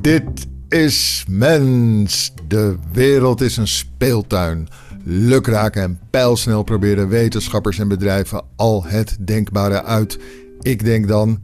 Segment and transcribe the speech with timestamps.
[0.00, 2.32] Dit is mens.
[2.48, 4.68] De wereld is een speeltuin.
[5.04, 10.18] Lukraak en pijlsnel proberen wetenschappers en bedrijven al het denkbare uit.
[10.60, 11.42] Ik denk dan,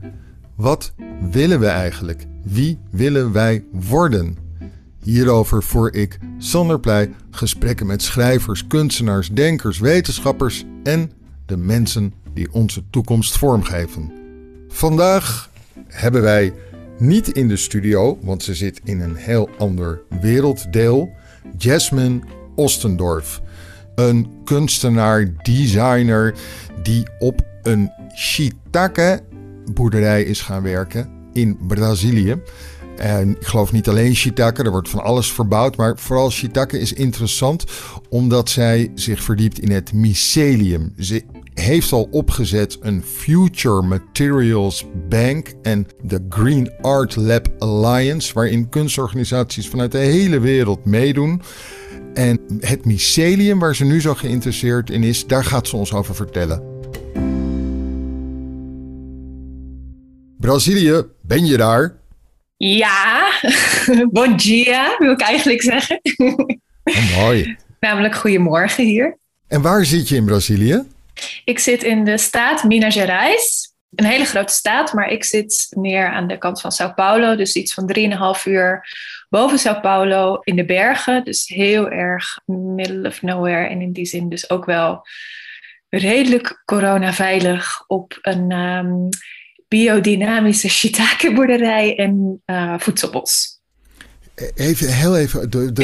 [0.55, 0.93] wat
[1.31, 2.27] willen we eigenlijk?
[2.43, 4.37] Wie willen wij worden?
[5.03, 11.13] Hierover voer ik Sander Pleij gesprekken met schrijvers, kunstenaars, denkers, wetenschappers en
[11.47, 14.13] de mensen die onze toekomst vormgeven.
[14.69, 15.51] Vandaag
[15.87, 16.53] hebben wij
[16.99, 21.11] niet in de studio, want ze zit in een heel ander werelddeel,
[21.57, 22.21] Jasmine
[22.55, 23.41] Ostendorf.
[23.95, 26.35] Een kunstenaar, designer
[26.83, 29.21] die op een shiitake
[29.73, 32.37] boerderij is gaan werken in Brazilië.
[32.97, 35.77] En ik geloof niet alleen shiitake, er wordt van alles verbouwd.
[35.77, 37.65] Maar vooral shiitake is interessant
[38.09, 40.93] omdat zij zich verdiept in het mycelium.
[40.99, 41.25] Ze
[41.61, 49.69] heeft al opgezet een Future Materials Bank en de Green Art Lab Alliance, waarin kunstorganisaties
[49.69, 51.43] vanuit de hele wereld meedoen.
[52.15, 56.15] En het mycelium, waar ze nu zo geïnteresseerd in is, daar gaat ze ons over
[56.15, 56.63] vertellen.
[60.39, 61.97] Brazilië, ben je daar?
[62.57, 63.31] Ja,
[64.13, 66.01] bon dia wil ik eigenlijk zeggen.
[66.17, 67.57] Oh, mooi.
[67.81, 69.19] Namelijk goedemorgen hier.
[69.49, 70.83] En waar zit je in Brazilië?
[71.45, 73.75] Ik zit in de staat Minas Gerais.
[73.95, 77.37] Een hele grote staat, maar ik zit meer aan de kant van Sao Paulo.
[77.37, 77.93] Dus iets van
[78.39, 78.89] 3,5 uur
[79.29, 81.25] boven Sao Paulo in de bergen.
[81.25, 83.69] Dus heel erg middle of nowhere.
[83.69, 85.07] En in die zin dus ook wel
[85.89, 89.09] redelijk coronaveilig op een um,
[89.69, 93.56] biodynamische shiitake-boerderij en uh, voedselbos.
[94.55, 95.83] Even, heel even, de, de,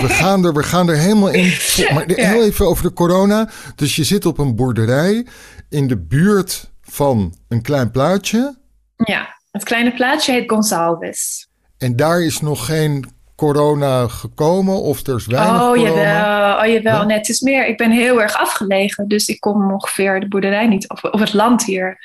[0.00, 1.52] we, gaan er, we gaan er helemaal in.
[1.94, 3.50] Maar heel even over de corona.
[3.74, 5.26] Dus je zit op een boerderij
[5.68, 8.56] in de buurt van een klein plaatsje.
[8.96, 11.48] Ja, het kleine plaatsje heet Gonçalves.
[11.78, 13.04] En daar is nog geen
[13.36, 15.88] corona gekomen of er is weinig oh, corona?
[15.88, 17.04] Jawel, oh jawel, ja?
[17.04, 17.66] net het is meer.
[17.66, 21.32] Ik ben heel erg afgelegen, dus ik kom ongeveer de boerderij niet af, of het
[21.32, 21.98] land hier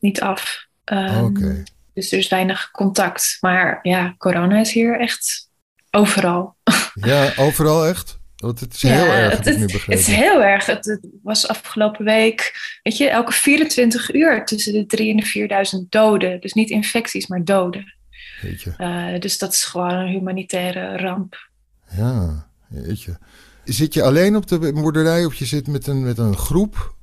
[0.00, 0.66] niet af.
[0.84, 1.62] Um, Oké.
[1.98, 3.36] Dus er is weinig contact.
[3.40, 5.50] Maar ja, corona is hier echt
[5.90, 6.56] overal.
[7.00, 8.18] Ja, overal echt?
[8.36, 9.92] Want het is heel erg, het, ik nu begrepen.
[9.92, 10.66] Het is heel erg.
[10.66, 15.90] Het, was afgelopen week, weet je, elke 24 uur tussen de 3 en de 4000
[15.90, 16.40] doden.
[16.40, 17.94] Dus niet infecties, maar doden.
[18.42, 18.74] Weet je.
[18.78, 21.48] Uh, dus dat is gewoon een humanitaire ramp.
[21.96, 23.16] Ja, weet je.
[23.64, 26.94] Zit je alleen op de boerderij of je zit met een, met een groep?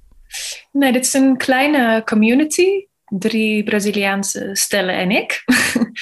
[0.72, 2.86] Nee, dit is een kleine community
[3.20, 5.44] drie Braziliaanse stellen en ik.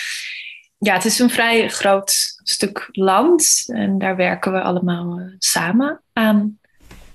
[0.88, 2.14] ja, het is een vrij groot
[2.44, 6.58] stuk land en daar werken we allemaal uh, samen aan.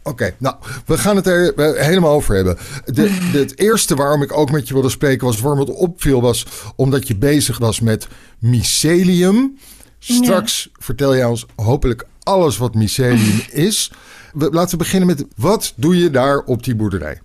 [0.03, 2.59] Oké, nou, we gaan het er uh, helemaal over hebben.
[2.85, 2.93] De,
[3.33, 6.47] de, het eerste waarom ik ook met je wilde spreken was, waarom het opviel, was
[6.77, 9.59] omdat je bezig was met mycelium.
[9.99, 10.85] Straks ja.
[10.85, 13.93] vertel jij ons hopelijk alles wat mycelium is.
[14.33, 17.21] We, laten we beginnen met, wat doe je daar op die boerderij?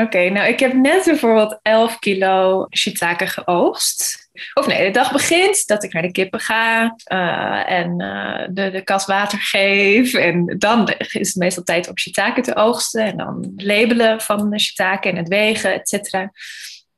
[0.00, 4.28] Oké, nou ik heb net bijvoorbeeld 11 kilo shiitake geoogst.
[4.54, 8.70] Of nee, de dag begint dat ik naar de kippen ga uh, en uh, de,
[8.70, 10.14] de kas water geef.
[10.14, 13.04] En dan is het meestal tijd om shiitake te oogsten.
[13.04, 16.30] En dan labelen van de shiitake en het wegen, et cetera.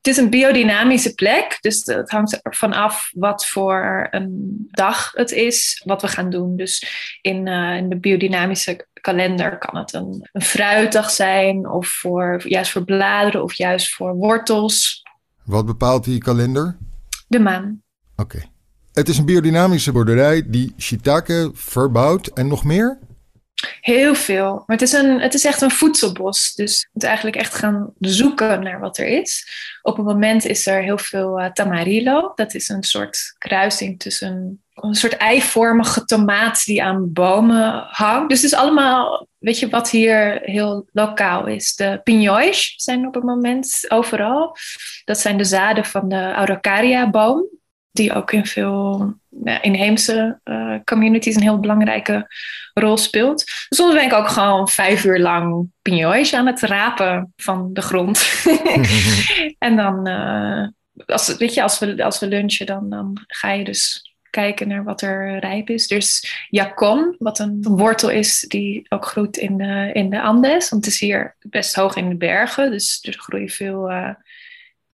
[0.01, 5.31] Het is een biodynamische plek, dus het hangt ervan af wat voor een dag het
[5.31, 6.57] is, wat we gaan doen.
[6.57, 6.85] Dus
[7.21, 12.71] in, uh, in de biodynamische kalender kan het een, een, fruitdag zijn, of voor, juist
[12.71, 15.03] voor bladeren, of juist voor wortels.
[15.45, 16.77] Wat bepaalt die kalender?
[17.29, 17.83] De maan.
[18.17, 18.37] Oké.
[18.37, 18.49] Okay.
[18.93, 22.99] Het is een biodynamische boerderij die shiitake verbouwt en nog meer?
[23.91, 24.63] Heel veel.
[24.67, 26.55] Maar het is, een, het is echt een voedselbos.
[26.55, 29.49] Dus je moet eigenlijk echt gaan zoeken naar wat er is.
[29.83, 32.33] Op het moment is er heel veel uh.
[32.35, 38.29] Dat is een soort kruising tussen een soort eivormige tomaat die aan bomen hangt.
[38.29, 41.75] Dus het is allemaal, weet je, wat hier heel lokaal is.
[41.75, 44.57] De pinhões zijn op het moment overal.
[45.05, 47.60] Dat zijn de zaden van de araucaria-boom
[47.93, 49.15] die ook in veel
[49.61, 52.27] inheemse uh, communities een heel belangrijke
[52.75, 53.45] rol speelt.
[53.45, 57.81] Dus soms ben ik ook gewoon vijf uur lang pinhões aan het rapen van de
[57.81, 58.45] grond.
[59.59, 60.67] en dan, uh,
[61.07, 64.85] als, weet je, als we, als we lunchen, dan, dan ga je dus kijken naar
[64.85, 65.87] wat er rijp is.
[65.87, 70.69] Dus jacon, wat een wortel is die ook groeit in de, in de Andes.
[70.69, 73.91] Want het is hier best hoog in de bergen, dus er groeien veel...
[73.91, 74.11] Uh,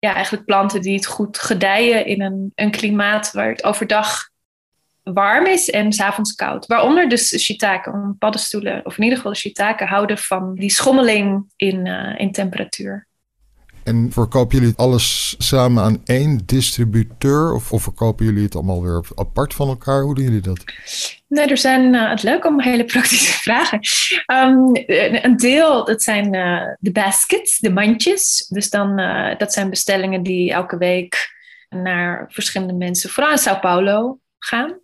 [0.04, 4.30] ja, eigenlijk planten die het goed gedijen in een, een klimaat waar het overdag
[5.04, 6.66] warm is en s'avonds koud.
[6.66, 11.86] Waaronder dus shiitake, paddenstoelen, of in ieder geval de shiitake, houden van die schommeling in,
[11.86, 13.08] uh, in temperatuur.
[13.84, 17.54] En verkopen jullie alles samen aan één distributeur?
[17.54, 20.02] Of, of verkopen jullie het allemaal weer apart van elkaar?
[20.02, 20.64] Hoe doen jullie dat?
[21.34, 23.80] Nee, er zijn, uh, het leuk om hele praktische vragen.
[24.34, 24.72] Um,
[25.24, 28.46] een deel, dat zijn uh, de baskets, de mandjes.
[28.50, 31.32] Dus dan, uh, dat zijn bestellingen die elke week
[31.70, 34.80] naar verschillende mensen, vooral in Sao Paulo, gaan.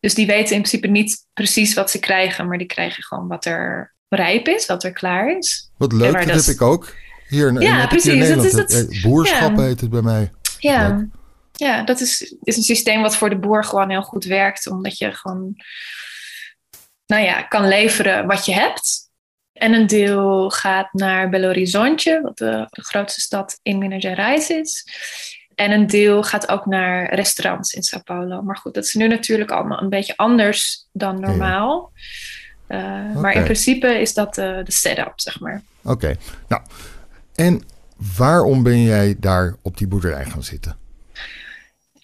[0.00, 3.44] Dus die weten in principe niet precies wat ze krijgen, maar die krijgen gewoon wat
[3.44, 5.70] er rijp is, wat er klaar is.
[5.76, 6.94] Wat leuk, dat, dat heb ik ook.
[7.28, 8.12] Hier in, ja, precies.
[8.12, 8.56] Hier in Nederland.
[8.56, 10.30] Dat is, boerschap heet het bij mij.
[10.58, 11.06] Ja,
[11.56, 14.66] ja dat is, is een systeem wat voor de boer gewoon heel goed werkt.
[14.66, 15.54] Omdat je gewoon
[17.06, 19.04] nou ja, kan leveren wat je hebt.
[19.52, 24.50] En een deel gaat naar Belo Horizonte, wat de, de grootste stad in Minas Gerais
[24.50, 24.86] is.
[25.54, 28.42] En een deel gaat ook naar restaurants in Sao Paulo.
[28.42, 31.92] Maar goed, dat is nu natuurlijk allemaal een beetje anders dan normaal.
[32.68, 35.62] Uh, Maar in principe is dat uh, de setup, zeg maar.
[35.82, 36.16] Oké,
[36.48, 36.62] nou,
[37.34, 37.62] en
[38.16, 40.76] waarom ben jij daar op die boerderij gaan zitten?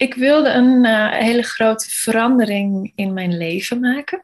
[0.03, 4.23] Ik wilde een uh, hele grote verandering in mijn leven maken.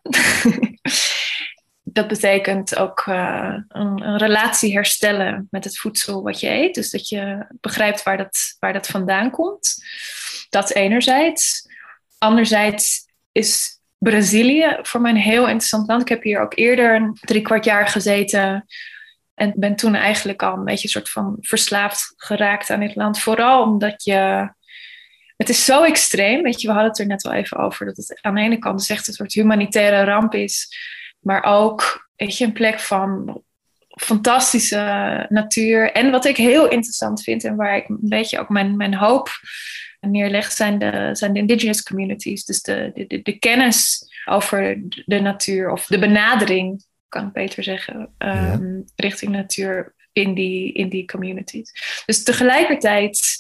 [1.98, 6.76] dat betekent ook uh, een, relatie herstellen met het voedsel wat je eet.
[6.76, 9.84] Dus dat je begrijpt waar dat, waar dat vandaan komt.
[10.50, 11.68] Dat enerzijds.
[12.18, 16.02] Anderzijds is Brazilië voor mij een heel interessant land.
[16.02, 18.66] Ik heb hier ook eerder drie kwart jaar gezeten.
[19.34, 23.20] En ben toen eigenlijk al een beetje soort van verslaafd geraakt aan dit land.
[23.20, 24.58] Vooral omdat je.
[25.40, 26.44] Het is zo extreem.
[26.44, 27.86] Weet je, we hadden het er net wel even over.
[27.86, 30.78] Dat het aan de ene kant dus echt een soort humanitaire ramp is.
[31.20, 33.42] Maar ook weet je, een plek van
[33.90, 35.92] fantastische natuur.
[35.92, 39.30] En wat ik heel interessant vind en waar ik een beetje ook mijn, mijn hoop
[40.00, 42.46] neerleg, zijn de, zijn de indigenous communities.
[42.46, 48.14] Dus de, de, de, kennis over de natuur of de benadering, kan ik beter zeggen,
[48.18, 52.04] um, richting natuur in die, in die communities.
[52.06, 53.39] Dus tegelijkertijd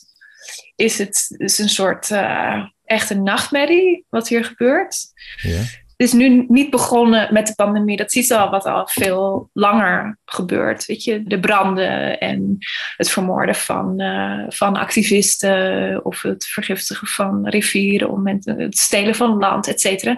[0.75, 4.95] is het dus een soort uh, echte nachtmerrie wat hier gebeurt.
[5.41, 5.61] Ja
[5.99, 7.97] is nu niet begonnen met de pandemie.
[7.97, 10.85] Dat zie je al wat al veel langer gebeurt.
[10.85, 12.57] Weet je, de branden en
[12.97, 19.37] het vermoorden van, uh, van activisten of het vergiftigen van rivieren, om het stelen van
[19.37, 20.13] land, et cetera.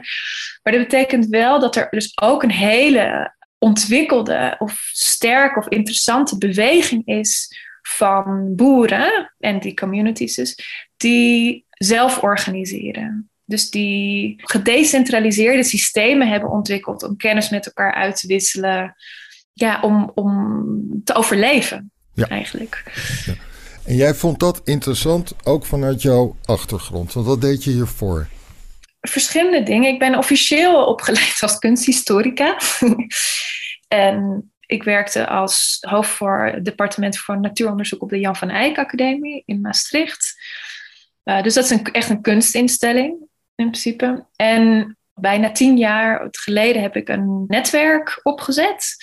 [0.64, 6.38] Maar dat betekent wel dat er dus ook een hele ontwikkelde of sterke of interessante
[6.38, 7.58] beweging is
[7.98, 10.58] van boeren en die communities dus,
[10.98, 13.30] die zelf organiseren.
[13.46, 18.96] Dus die gedecentraliseerde systemen hebben ontwikkeld om kennis met elkaar uit te wisselen.
[19.54, 22.28] Ja, om, om te overleven ja.
[22.28, 22.84] eigenlijk.
[23.26, 23.34] Ja.
[23.86, 27.14] En jij vond dat interessant ook vanuit jouw achtergrond.
[27.14, 28.28] Want wat deed je hiervoor?
[29.02, 29.94] Verschillende dingen.
[29.94, 32.58] Ik ben officieel opgeleid als kunsthistorica.
[33.88, 38.78] en ik werkte als hoofd voor het departement voor natuuronderzoek op de Jan van Eyck
[38.78, 40.36] Academie in Maastricht.
[41.24, 43.12] Uh, dus dat is een, echt een kunstinstelling
[43.56, 44.26] in principe.
[44.36, 48.96] En bijna tien jaar geleden heb ik een netwerk opgezet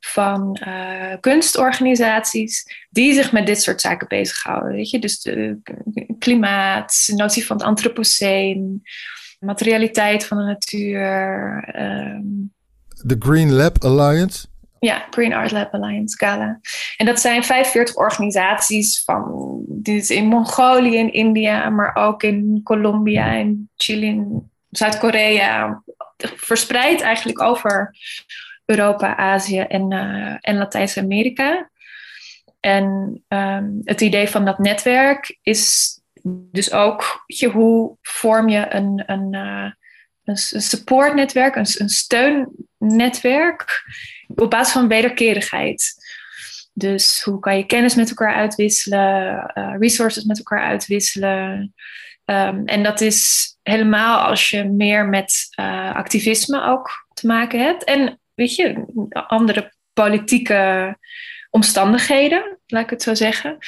[0.00, 4.72] van uh, kunstorganisaties die zich met dit soort zaken bezighouden.
[4.72, 4.98] Weet je?
[4.98, 5.58] Dus de
[6.18, 8.82] klimaat, notie van het antropoceen,
[9.38, 11.04] materialiteit van de natuur.
[11.80, 12.52] Um...
[13.04, 14.50] De Green Lab Alliance?
[14.84, 16.60] Ja, Green Art Lab Alliance, Gala.
[16.96, 23.32] En dat zijn 45 organisaties van dit in Mongolië, in India, maar ook in Colombia,
[23.32, 25.82] in Chili, in Zuid-Korea.
[26.16, 27.96] Verspreid eigenlijk over
[28.64, 31.70] Europa, Azië en, uh, en Latijns-Amerika.
[32.60, 35.92] En um, het idee van dat netwerk is
[36.22, 39.70] dus ook, je, hoe vorm je een, een, uh,
[40.24, 43.82] een supportnetwerk, een, steunnetwerk
[44.34, 45.94] op basis van wederkerigheid.
[46.72, 51.74] Dus hoe kan je kennis met elkaar uitwisselen, uh, resources met elkaar uitwisselen.
[52.24, 57.84] Um, en dat is helemaal als je meer met uh, activisme ook te maken hebt.
[57.84, 58.84] En weet je,
[59.26, 60.96] andere politieke
[61.50, 63.58] omstandigheden, laat ik het zo zeggen,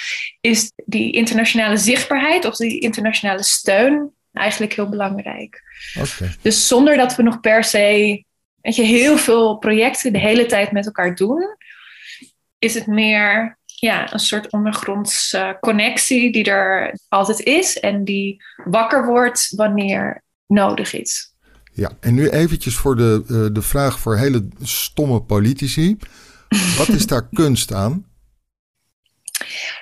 [0.40, 5.62] is die internationale zichtbaarheid of die internationale steun eigenlijk heel belangrijk.
[5.98, 6.36] Okay.
[6.42, 8.24] Dus zonder dat we nog per se
[8.64, 11.56] weet je, heel veel projecten de hele tijd met elkaar doen,
[12.58, 18.42] is het meer ja, een soort ondergronds uh, connectie die er altijd is en die
[18.64, 21.34] wakker wordt wanneer nodig is.
[21.72, 25.96] Ja, en nu eventjes voor de, uh, de vraag voor hele stomme politici.
[26.76, 28.06] Wat is daar kunst aan?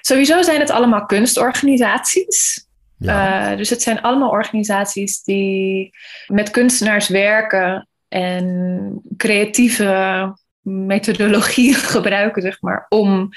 [0.00, 2.66] Sowieso zijn het allemaal kunstorganisaties.
[3.02, 5.90] Uh, dus het zijn allemaal organisaties die
[6.26, 10.32] met kunstenaars werken en creatieve
[10.62, 13.28] methodologie gebruiken, zeg maar, om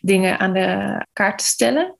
[0.00, 1.96] dingen aan de kaart te stellen.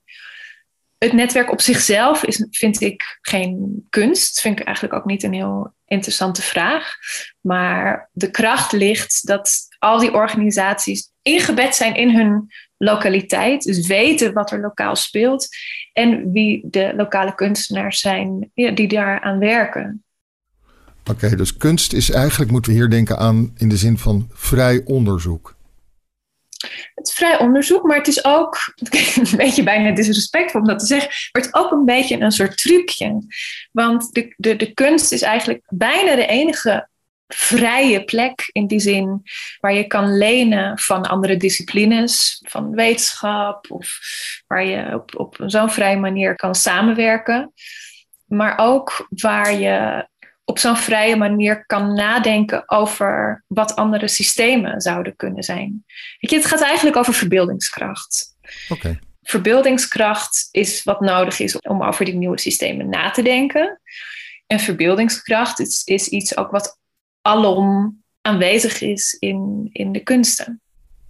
[0.97, 4.41] Het netwerk op zichzelf is, vind ik, geen kunst.
[4.41, 6.95] Vind ik eigenlijk ook niet een heel interessante vraag.
[7.41, 13.63] Maar de kracht ligt dat al die organisaties ingebed zijn in hun lokaliteit.
[13.63, 15.47] Dus weten wat er lokaal speelt.
[15.93, 20.03] En wie de lokale kunstenaars zijn ja, die daaraan werken.
[21.09, 24.81] Oké, dus kunst is eigenlijk, moeten we hier denken aan in de zin van vrij
[24.85, 25.55] onderzoek.
[26.95, 28.57] Het is vrij onderzoek, maar het is ook,
[29.15, 32.31] een beetje bijna disrespectvol om dat te zeggen, maar het is ook een beetje een
[32.31, 33.17] soort trucje.
[33.71, 36.87] Want de, de, de kunst is eigenlijk bijna de enige
[37.27, 39.21] vrije plek in die zin
[39.59, 43.99] waar je kan lenen van andere disciplines, van wetenschap, of
[44.47, 47.53] waar je op, op zo'n vrije manier kan samenwerken.
[48.25, 50.07] Maar ook waar je
[50.45, 55.83] op zo'n vrije manier kan nadenken over wat andere systemen zouden kunnen zijn.
[56.19, 58.35] Weet je, het gaat eigenlijk over verbeeldingskracht.
[59.21, 63.81] Verbeeldingskracht is wat nodig is om over die nieuwe systemen na te denken.
[64.47, 66.81] En verbeeldingskracht is, is iets ook wat
[67.23, 70.61] alom aanwezig is in, in de kunsten.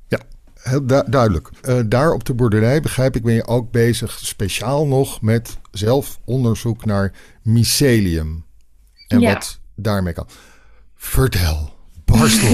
[0.08, 0.20] Ja,
[0.56, 1.50] heel duidelijk.
[1.62, 6.86] Uh, daar op de boerderij, begrijp ik, ben je ook bezig speciaal nog met zelfonderzoek
[6.86, 8.46] naar mycelium.
[9.08, 10.28] En wat daarmee kan.
[10.96, 11.74] Vertel,
[12.06, 12.42] barst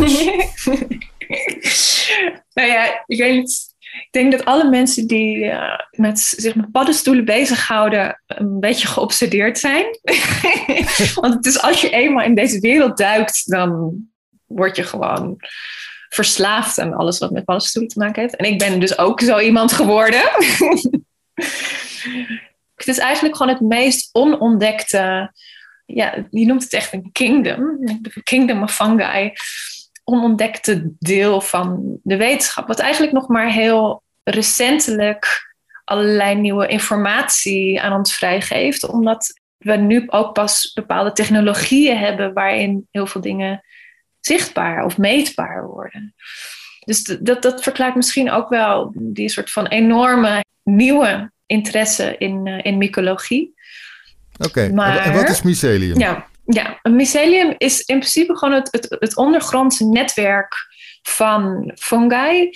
[2.54, 3.69] nou ja, ik weet niet.
[4.01, 9.60] Ik denk dat alle mensen die uh, met zich met paddenstoelen bezighouden een beetje geobsedeerd
[9.60, 9.86] zijn.
[11.22, 13.98] Want het is als je eenmaal in deze wereld duikt, dan
[14.46, 15.36] word je gewoon
[16.10, 18.36] verslaafd aan alles wat met paddenstoelen te maken heeft.
[18.36, 20.22] En ik ben dus ook zo iemand geworden.
[22.75, 25.32] het is eigenlijk gewoon het meest onontdekte
[25.94, 27.79] ja, je noemt het echt een kingdom,
[28.24, 29.34] kingdom of fungi,
[30.10, 35.48] onontdekte deel van de wetenschap, wat eigenlijk nog maar heel recentelijk
[35.84, 42.88] allerlei nieuwe informatie aan ons vrijgeeft, omdat we nu ook pas bepaalde technologieën hebben waarin
[42.92, 43.63] heel veel dingen
[44.20, 46.16] zichtbaar of meetbaar worden.
[46.86, 52.60] Dus dat, dat verklaart misschien ook wel die soort van enorme nieuwe interesse in, uh,
[52.63, 53.54] in mycologie.
[54.38, 56.00] Oké, en wat is mycelium?
[56.00, 60.56] Ja, ja, een mycelium is in principe gewoon het, het, het ondergrondse netwerk
[61.01, 62.50] van fungi,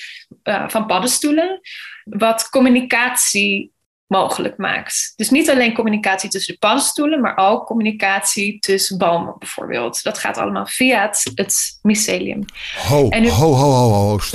[0.43, 1.59] uh, van paddenstoelen,
[2.03, 3.71] wat communicatie
[4.07, 5.13] mogelijk maakt.
[5.15, 10.03] Dus niet alleen communicatie tussen de paddenstoelen, maar ook communicatie tussen bomen bijvoorbeeld.
[10.03, 12.45] Dat gaat allemaal via het, het mycelium.
[12.87, 14.19] Ho, ho, ho, ho, ho,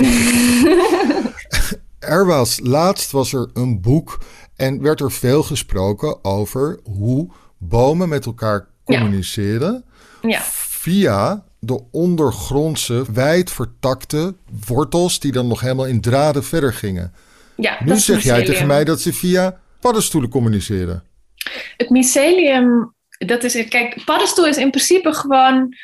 [1.99, 4.19] er was, laatst was er een boek
[4.55, 9.83] en werd er veel gesproken over hoe bomen met elkaar communiceren
[10.21, 10.41] ja.
[10.41, 17.13] via de ondergrondse, wijd vertakte wortels die dan nog helemaal in draden verder gingen.
[17.55, 21.03] Ja, nu zeg jij tegen mij dat ze via paddenstoelen communiceren.
[21.77, 25.75] Het mycelium, dat is, kijk, paddenstoel is in principe gewoon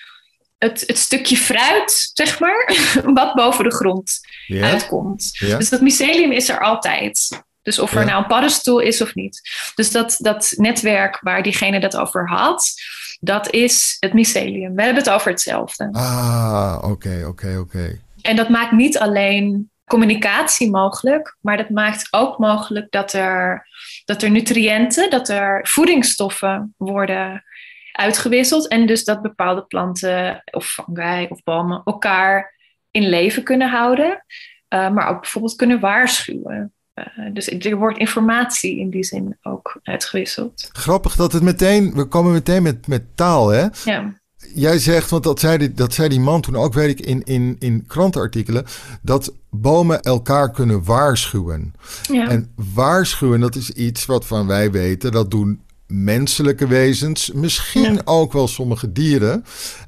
[0.57, 2.75] het, het stukje fruit, zeg maar,
[3.13, 5.39] wat boven de grond uitkomt.
[5.39, 7.43] Dus dat mycelium is er altijd.
[7.65, 9.41] Dus of er nou een paddenstoel is of niet.
[9.75, 12.73] Dus dat, dat netwerk waar diegene dat over had,
[13.19, 14.75] dat is het mycelium.
[14.75, 15.89] We hebben het over hetzelfde.
[15.91, 17.99] Ah, oké, oké, oké.
[18.21, 23.67] En dat maakt niet alleen communicatie mogelijk, maar dat maakt ook mogelijk dat er,
[24.05, 27.43] dat er nutriënten, dat er voedingsstoffen worden
[27.91, 28.67] uitgewisseld.
[28.67, 32.53] En dus dat bepaalde planten of fungi of bomen elkaar
[32.91, 34.25] in leven kunnen houden.
[34.69, 36.74] Uh, maar ook bijvoorbeeld kunnen waarschuwen.
[36.95, 40.69] Uh, dus er wordt informatie in die zin ook uitgewisseld.
[40.73, 43.67] Grappig dat het meteen, we komen meteen met, met taal, hè?
[43.83, 44.19] Ja.
[44.53, 47.23] Jij zegt, want dat zei, die, dat zei die man toen ook, weet ik, in,
[47.23, 48.65] in, in krantenartikelen,
[49.01, 51.73] dat bomen elkaar kunnen waarschuwen.
[52.11, 52.29] Ja.
[52.29, 58.33] En waarschuwen, dat is iets wat van wij weten, dat doen menselijke wezens, misschien ook
[58.33, 59.43] wel sommige dieren.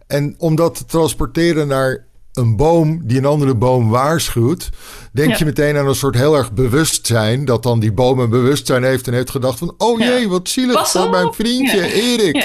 [0.08, 2.07] En om dat te transporteren naar
[2.38, 4.70] een boom die een andere boom waarschuwt,
[5.12, 7.46] denk je meteen aan een soort heel erg bewustzijn.
[7.46, 9.74] Dat dan die boom een bewustzijn heeft en heeft gedacht van...
[9.77, 12.36] oh jee, wat zielig voor mijn vriendje Erik.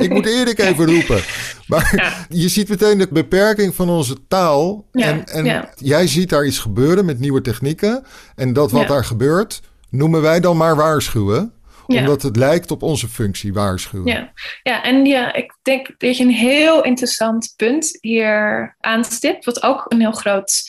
[0.00, 1.22] Ik moet Erik even roepen.
[1.66, 4.84] Maar je ziet meteen de beperking van onze taal.
[4.92, 8.04] en en jij ziet daar iets gebeuren met nieuwe technieken.
[8.34, 9.60] En dat wat daar gebeurt,
[9.90, 11.52] noemen wij dan maar waarschuwen
[11.86, 14.06] omdat het lijkt op onze functie waarschuwen.
[14.06, 19.44] Ja, ja en ja, ik denk dat je een heel interessant punt hier aanstipt.
[19.44, 20.62] Wat ook een heel groot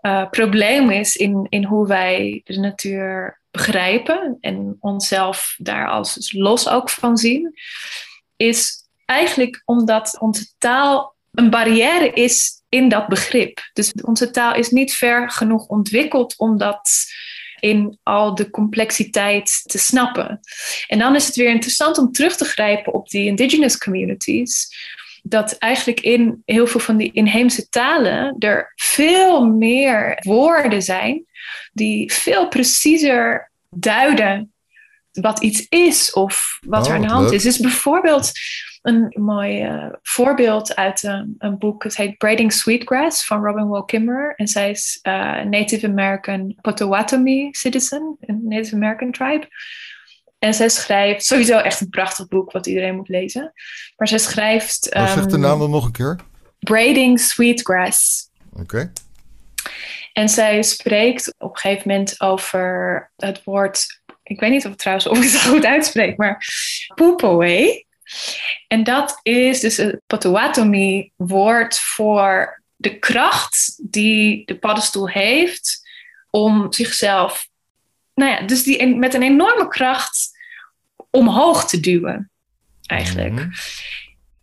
[0.00, 4.38] uh, probleem is in, in hoe wij de natuur begrijpen.
[4.40, 7.54] En onszelf daar als los ook van zien.
[8.36, 13.70] Is eigenlijk omdat onze taal een barrière is in dat begrip.
[13.72, 16.90] Dus onze taal is niet ver genoeg ontwikkeld om dat
[17.66, 20.40] in al de complexiteit te snappen.
[20.86, 24.68] En dan is het weer interessant om terug te grijpen op die indigenous communities.
[25.22, 31.24] Dat eigenlijk in heel veel van die inheemse talen er veel meer woorden zijn
[31.72, 34.50] die veel preciezer duiden
[35.12, 37.34] wat iets is of wat Oh, er aan de hand leuk.
[37.34, 37.42] is.
[37.42, 38.32] Dus bijvoorbeeld
[38.86, 41.82] een mooi eh, voorbeeld uit een, een boek.
[41.82, 44.34] Het heet Braiding Sweetgrass van Robin Wall Kimmerer.
[44.34, 49.48] En zij is eh, Native American Potawatomi citizen, een Native American tribe.
[50.38, 53.52] En zij schrijft, sowieso echt een prachtig boek wat iedereen moet lezen.
[53.96, 54.94] Maar zij schrijft...
[54.94, 56.16] Wat zegt de ehm, naam dan nog een keer?
[56.58, 58.30] Braiding Sweetgrass.
[58.52, 58.92] Oké.
[60.12, 64.00] En zij spreekt op een gegeven moment over het woord.
[64.22, 66.44] Ik weet niet of, trouwens, of ik het goed uitspreek, maar
[66.94, 67.84] poepoe.
[68.68, 75.88] En dat is dus een Potawatomi woord voor de kracht die de paddenstoel heeft
[76.30, 77.48] om zichzelf,
[78.14, 80.30] nou ja, dus die met een enorme kracht
[81.10, 82.30] omhoog te duwen,
[82.86, 83.32] eigenlijk.
[83.32, 83.50] Mhm.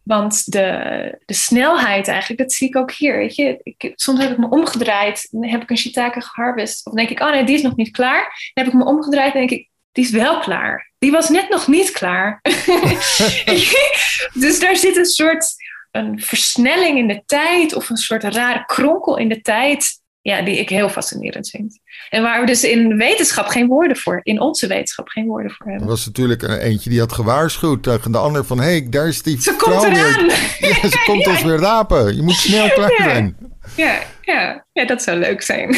[0.03, 3.17] Want de, de snelheid eigenlijk, dat zie ik ook hier.
[3.17, 3.59] Weet je?
[3.63, 6.85] Ik, soms heb ik me omgedraaid, dan heb ik een shiitake geharvest.
[6.85, 8.51] Of denk ik, oh nee, die is nog niet klaar.
[8.53, 10.91] Dan heb ik me omgedraaid en denk ik, die is wel klaar.
[11.03, 12.39] Die was net nog niet klaar.
[14.43, 15.45] dus daar zit een soort
[15.91, 20.01] een versnelling in de tijd of een soort rare kronkel in de tijd.
[20.21, 21.79] Ja, die ik heel fascinerend vind.
[22.09, 25.65] En waar we dus in wetenschap geen woorden voor, in onze wetenschap geen woorden voor
[25.65, 25.89] Er hebben.
[25.89, 28.57] was natuurlijk een eentje die had gewaarschuwd tegen de ander van...
[28.57, 30.25] hé, hey, daar is die Ze komt eraan!
[30.59, 32.15] Ja, ze komt ons weer rapen.
[32.15, 33.03] Je moet snel klaar Ja.
[33.03, 33.37] zijn.
[33.75, 35.75] Ja, ja, ja, dat zou leuk zijn.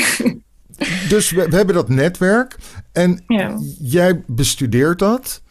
[1.10, 2.56] Dus we, we hebben dat netwerk.
[2.96, 3.58] En Ja.
[3.80, 5.42] jij bestudeert dat.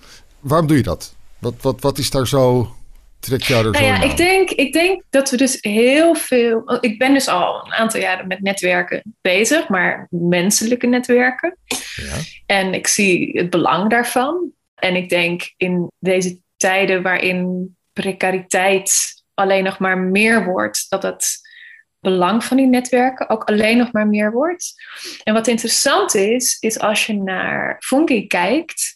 [0.41, 1.15] Waarom doe je dat?
[1.39, 2.75] Wat, wat, wat is daar zo...
[3.19, 6.79] Trek jou er Nou zo ja, ik denk, ik denk dat we dus heel veel.
[6.81, 11.57] Ik ben dus al een aantal jaren met netwerken bezig, maar menselijke netwerken.
[11.97, 12.17] Ja.
[12.47, 14.51] En ik zie het belang daarvan.
[14.75, 21.44] En ik denk in deze tijden waarin precariteit alleen nog maar meer wordt, dat het
[22.05, 24.75] belang van die netwerken ook alleen nog maar meer wordt.
[25.23, 28.95] En wat interessant is, is als je naar Fungi kijkt,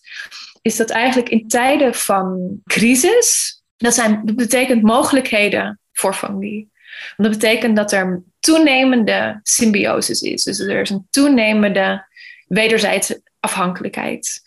[0.62, 6.68] is dat eigenlijk in tijden van crisis, dat, zijn, betekent mogelijkheden voor fungi.
[7.16, 10.42] Want dat betekent dat er toenemende symbiosis is.
[10.44, 12.06] Dus er is een toenemende
[12.46, 14.40] wederzijdse afhankelijkheid.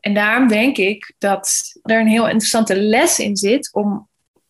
[0.00, 4.07] En daarom denk ik dat er een heel interessante les in zit om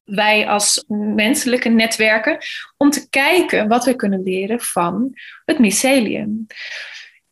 [0.09, 2.39] wij als menselijke netwerken
[2.77, 5.13] om te kijken wat we kunnen leren van
[5.45, 6.47] het mycelium.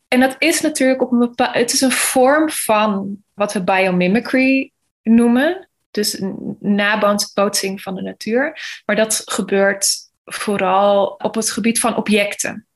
[0.07, 1.57] En dat is natuurlijk op een bepaalde.
[1.57, 4.71] Het is een vorm van wat we biomimicry
[5.03, 5.69] noemen.
[5.91, 8.59] Dus een nabootsing van de natuur.
[8.85, 9.87] Maar dat gebeurt
[10.25, 12.67] vooral op het gebied van objecten.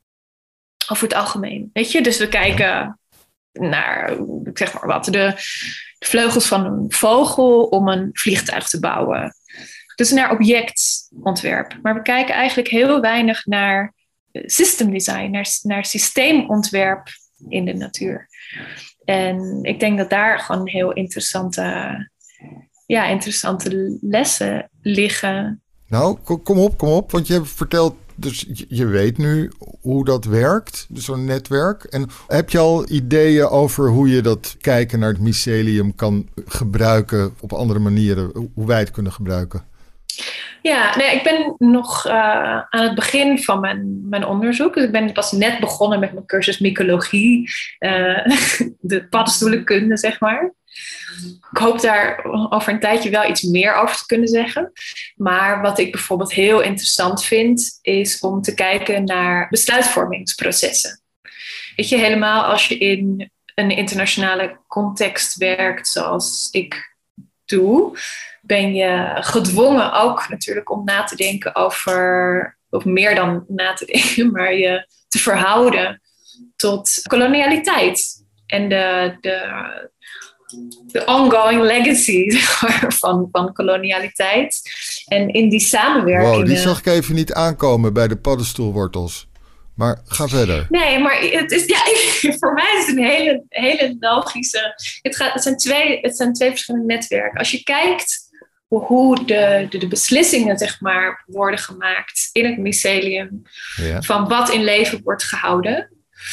[0.91, 1.69] Over het algemeen.
[1.73, 2.99] Weet je, dus we kijken
[3.51, 4.11] naar,
[4.43, 9.35] ik zeg maar wat, de, de vleugels van een vogel om een vliegtuig te bouwen.
[9.95, 11.79] Dus naar objectontwerp.
[11.81, 13.93] Maar we kijken eigenlijk heel weinig naar
[14.31, 15.29] system design,
[15.63, 17.07] naar, systeemontwerp
[17.47, 18.27] in de natuur.
[19.05, 21.61] En ik denk dat daar gewoon heel interessante,
[22.85, 25.61] ja, interessante lessen liggen.
[25.87, 27.11] Nou, ko- kom op, kom op.
[27.11, 29.51] Want je hebt verteld, dus je- je weet nu
[29.81, 31.83] hoe dat werkt, dus zo'n netwerk.
[31.83, 37.33] En heb je al ideeën over hoe je dat kijken naar het mycelium kan gebruiken
[37.39, 38.49] op andere manieren?
[38.53, 39.69] Hoe wij het kunnen gebruiken?
[40.61, 42.13] Ja, nee, ik ben nog uh,
[42.69, 44.73] aan het begin van mijn, mijn onderzoek.
[44.73, 48.25] Dus ik ben pas net begonnen met mijn cursus mycologie, uh,
[48.79, 50.53] de paddenstoelenkunde, zeg maar.
[51.51, 54.71] Ik hoop daar over een tijdje wel iets meer over te kunnen zeggen.
[55.15, 61.01] Maar wat ik bijvoorbeeld heel interessant vind, is om te kijken naar besluitvormingsprocessen.
[61.75, 66.95] Weet je, helemaal als je in een internationale context werkt, zoals ik
[67.45, 67.97] doe,
[68.41, 73.85] ben je gedwongen ook natuurlijk om na te denken over, of meer dan na te
[73.93, 76.01] denken, maar je te verhouden
[76.55, 79.39] tot kolonialiteit en de, de,
[80.85, 82.31] de ongoing legacy
[83.01, 84.61] van, van kolonialiteit.
[85.05, 86.35] En in die samenwerking.
[86.35, 89.29] Wow, die zag ik even niet aankomen bij de paddenstoelwortels.
[89.75, 90.65] Maar ga verder.
[90.69, 91.79] Nee, maar het is, ja,
[92.39, 94.73] voor mij is het een hele, hele logische.
[95.01, 97.39] Het, gaat, het, zijn twee, het zijn twee verschillende netwerken.
[97.39, 98.29] Als je kijkt
[98.79, 103.41] hoe de, de, de, beslissingen zeg maar, worden gemaakt in het mycelium.
[103.75, 104.01] Ja.
[104.01, 105.89] Van wat in leven wordt gehouden.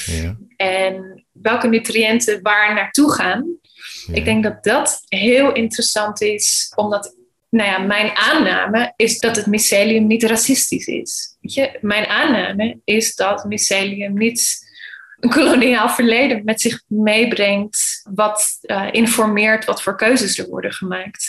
[0.06, 0.36] Ja.
[0.56, 3.56] En welke nutriënten waar naartoe gaan.
[4.06, 4.14] Ja.
[4.14, 6.72] Ik denk dat dat heel interessant is.
[6.74, 7.16] Omdat,
[7.50, 11.36] nou ja, mijn aanname is dat het mycelium niet racistisch is.
[11.40, 14.66] je, mijn aanname is dat mycelium niet
[15.20, 21.28] een koloniaal verleden met zich meebrengt, wat uh, informeert wat voor keuzes er worden gemaakt.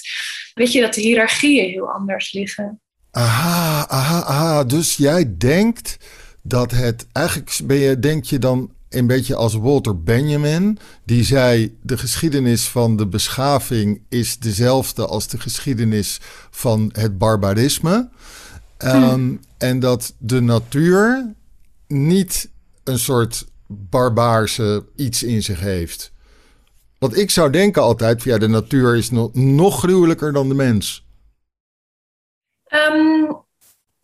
[0.60, 2.80] Weet je dat de hiërarchieën heel anders liggen.
[3.12, 4.64] Aha, aha, aha.
[4.64, 5.98] Dus jij denkt
[6.42, 11.78] dat het eigenlijk ben je, denk je dan een beetje als Walter Benjamin, die zei:
[11.82, 16.20] de geschiedenis van de beschaving is dezelfde als de geschiedenis
[16.50, 18.10] van het barbarisme.
[18.78, 21.34] Ehm, en dat de natuur
[21.88, 22.50] niet
[22.84, 26.12] een soort barbaarse iets in zich heeft.
[27.00, 31.08] Want ik zou denken altijd, ja, de natuur is nog, nog gruwelijker dan de mens.
[32.70, 33.38] Um,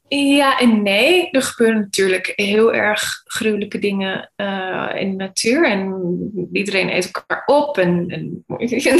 [0.08, 1.30] ja en nee.
[1.32, 5.70] Er gebeuren natuurlijk heel erg gruwelijke dingen uh, in de natuur.
[5.70, 7.78] En iedereen eet elkaar op.
[7.78, 8.46] En, en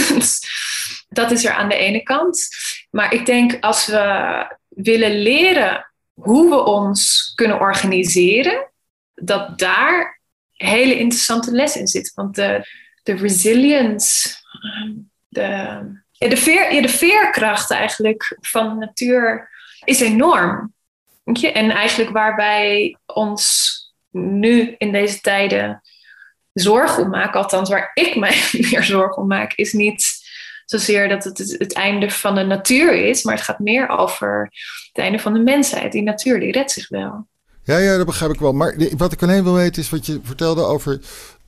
[1.20, 2.48] dat is er aan de ene kant.
[2.92, 8.72] Maar ik denk als we willen leren hoe we ons kunnen organiseren,
[9.14, 12.12] dat daar hele interessante les in zit.
[12.14, 12.68] Want de,
[13.06, 14.36] de resilience,
[15.28, 15.80] de,
[16.18, 19.50] de, veer, de veerkracht eigenlijk van de natuur
[19.84, 20.74] is enorm.
[21.54, 23.74] En eigenlijk waar wij ons
[24.12, 25.82] nu in deze tijden
[26.54, 30.24] zorgen om maken, althans waar ik mij meer zorgen om maak, is niet
[30.66, 34.50] zozeer dat het het einde van de natuur is, maar het gaat meer over
[34.88, 35.92] het einde van de mensheid.
[35.92, 37.28] Die natuur, die redt zich wel.
[37.64, 38.54] Ja, ja, dat begrijp ik wel.
[38.54, 41.00] Maar wat ik alleen wil weten is wat je vertelde over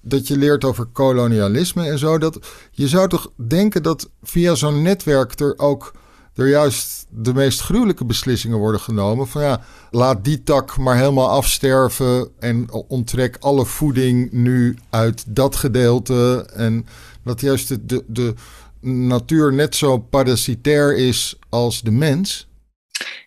[0.09, 2.17] dat je leert over kolonialisme en zo.
[2.17, 2.39] Dat,
[2.71, 5.93] je zou toch denken dat via zo'n netwerk er ook
[6.37, 9.27] er juist de meest gruwelijke beslissingen worden genomen.
[9.27, 15.55] Van ja, laat die tak maar helemaal afsterven en onttrek alle voeding nu uit dat
[15.55, 16.49] gedeelte.
[16.55, 16.85] En
[17.23, 18.33] dat juist de, de,
[18.81, 22.47] natuur net zo parasitair is als de mens.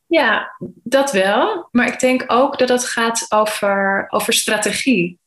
[0.06, 1.68] Ja, dat wel.
[1.70, 5.18] Maar ik denk ook dat het gaat over, over strategie.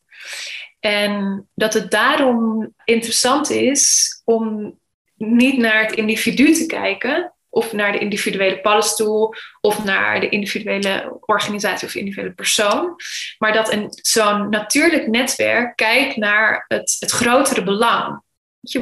[0.86, 4.78] En dat het daarom interessant is om
[5.15, 11.17] niet naar het individu te kijken, of naar de individuele paddenstoel, of naar de individuele
[11.22, 12.96] organisatie of individuele persoon.
[13.38, 18.22] Maar dat zo'n natuurlijk netwerk kijkt naar het, het grotere belang.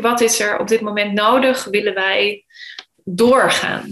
[0.02, 1.64] Wat is er op dit moment nodig?
[1.64, 2.46] Willen wij
[3.04, 3.92] doorgaan,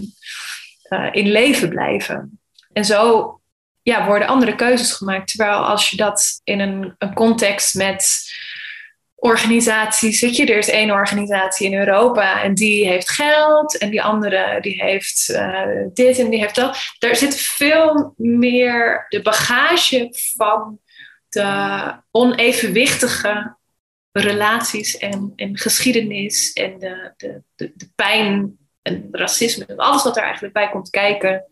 [0.88, 2.40] uh, in leven blijven?
[2.72, 3.39] En zo
[3.90, 5.28] ja, worden andere keuzes gemaakt.
[5.28, 8.28] Terwijl als je dat in een, een context met
[9.20, 10.20] organisaties.
[10.20, 14.58] Weet je, er is één organisatie in Europa en die heeft geld en die andere
[14.60, 16.78] die heeft uh, dit en die heeft dat.
[16.98, 20.78] Daar zit veel meer de bagage van
[21.28, 23.56] de onevenwichtige
[24.12, 29.76] relaties en, en geschiedenis en de, de, de, de pijn en racisme.
[29.76, 31.44] Alles wat er eigenlijk bij komt kijken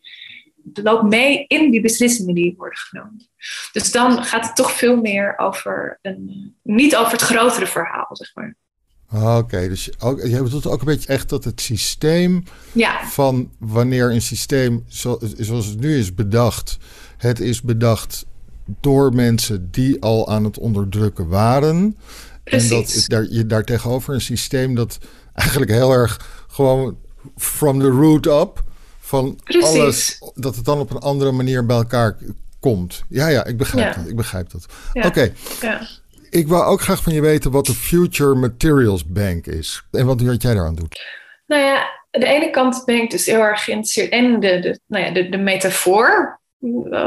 [0.74, 3.28] loopt mee in die beslissingen die worden genomen.
[3.72, 8.34] Dus dan gaat het toch veel meer over een, niet over het grotere verhaal, zeg
[8.34, 8.56] maar.
[9.12, 13.06] Oké, dus ook, jij bedoelt ook een beetje echt dat het systeem ja.
[13.06, 14.84] van wanneer een systeem
[15.36, 16.78] zoals het nu is bedacht,
[17.16, 18.26] het is bedacht
[18.80, 21.96] door mensen die al aan het onderdrukken waren.
[22.44, 22.70] Precies.
[22.70, 24.98] En dat daar, je daar tegenover een systeem dat
[25.32, 26.98] eigenlijk heel erg gewoon
[27.36, 28.64] from the root up
[29.08, 32.16] van alles, dat het dan op een andere manier bij elkaar
[32.60, 33.02] komt.
[33.08, 34.08] Ja, ja, ik begrijp dat.
[34.08, 34.66] Ik begrijp dat.
[35.06, 35.32] Oké.
[35.60, 35.86] Ja.
[36.30, 39.82] Ik wou ook graag van je weten wat de Future Materials Bank is.
[39.90, 41.00] En wat, wat jij daaraan doet.
[41.46, 41.76] Nou ja,
[42.10, 45.10] aan de ene kant ben ik dus heel erg geïnteresseerd in de, de, nou ja,
[45.10, 46.40] de, de metafoor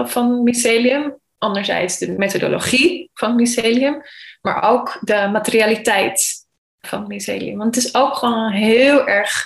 [0.04, 1.20] van mycelium.
[1.38, 4.02] Anderzijds de methodologie van mycelium.
[4.42, 6.46] Maar ook de materialiteit
[6.80, 7.58] van mycelium.
[7.58, 9.46] Want het is ook gewoon heel erg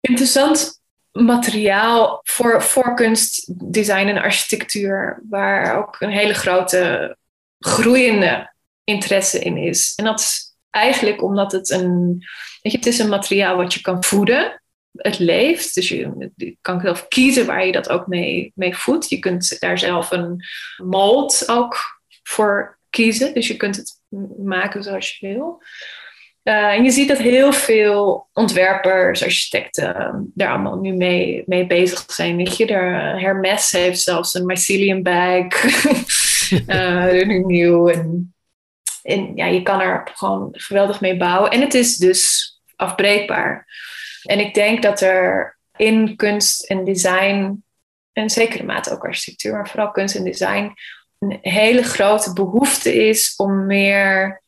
[0.00, 0.77] interessant
[1.24, 7.16] materiaal voor, voor kunst, design en architectuur, waar ook een hele grote
[7.58, 8.52] groeiende
[8.84, 9.94] interesse in is.
[9.94, 12.18] En dat is eigenlijk omdat het een,
[12.62, 14.62] weet je, het is een materiaal wat je kan voeden.
[14.92, 19.08] Het leeft, dus je, kan zelf kiezen waar je dat ook mee, mee voedt.
[19.08, 20.44] Je kunt daar zelf een
[20.76, 21.76] mold ook
[22.22, 24.00] voor kiezen, dus je kunt het
[24.38, 25.62] maken zoals je wil.
[26.48, 31.66] Uh, en je ziet dat heel veel ontwerpers, architecten ehm, daar allemaal nu mee, mee
[31.66, 32.36] bezig zijn.
[32.36, 35.46] Weet je, er, Hermes heeft zelfs een mycelium bag,
[36.66, 37.88] uh, nu nieuw.
[37.88, 38.34] En,
[39.02, 41.50] en ja, je kan er gewoon geweldig mee bouwen.
[41.50, 43.66] En het is dus afbreekbaar.
[44.22, 47.64] En ik denk dat er in kunst en design,
[48.12, 50.72] en zekere mate ook architectuur, maar vooral kunst en design,
[51.18, 54.42] een hele grote behoefte is om meer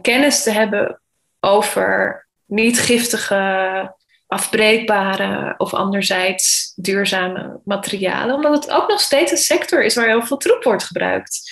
[0.00, 1.00] kennis te hebben
[1.46, 3.94] over niet giftige
[4.26, 8.34] afbreekbare of anderzijds duurzame materialen.
[8.34, 11.50] Omdat het ook nog steeds een sector is waar heel veel troep wordt gebruikt.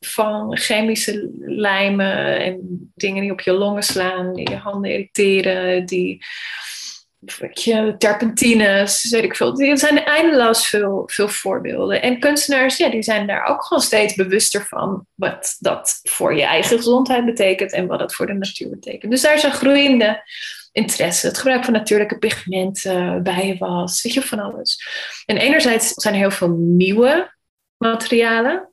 [0.00, 6.24] Van chemische lijmen en dingen die op je longen slaan, die je handen irriteren, die
[7.98, 9.60] terpentines, weet ik veel.
[9.60, 12.02] Er zijn eindeloos veel, veel voorbeelden.
[12.02, 16.44] En kunstenaars, ja, die zijn daar ook gewoon steeds bewuster van wat dat voor je
[16.44, 19.10] eigen gezondheid betekent en wat dat voor de natuur betekent.
[19.10, 20.22] Dus daar is een groeiende
[20.72, 21.26] interesse.
[21.26, 24.86] Het gebruik van natuurlijke pigmenten, bijenwas, weet je, van alles.
[25.26, 27.34] En enerzijds zijn er heel veel nieuwe
[27.76, 28.70] materialen.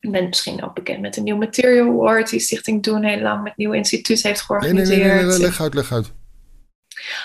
[0.00, 3.42] Ik ben misschien ook bekend met de New Material Award die Stichting Doen heel lang
[3.42, 4.88] met Nieuw Instituut heeft georganiseerd.
[4.88, 6.12] Nee, nee, nee, nee, leg uit, leg uit.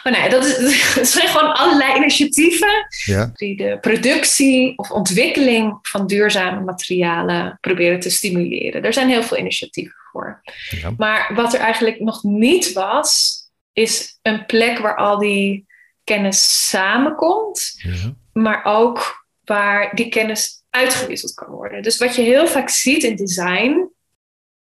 [0.04, 0.58] Oh nee, dat, is,
[0.96, 3.32] dat zijn gewoon allerlei initiatieven ja.
[3.34, 8.84] die de productie of ontwikkeling van duurzame materialen proberen te stimuleren.
[8.84, 10.41] Er zijn heel veel initiatieven voor.
[10.70, 10.94] Ja.
[10.98, 13.39] Maar wat er eigenlijk nog niet was,
[13.74, 15.65] is een plek waar al die
[16.04, 18.15] kennis samenkomt, ja.
[18.34, 21.84] maar ook waar die kennis uitgewisseld kan worden.
[21.84, 23.89] Dus wat je heel vaak ziet in design,